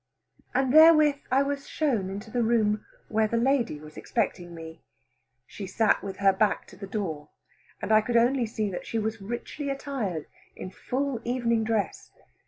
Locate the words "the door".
6.75-7.29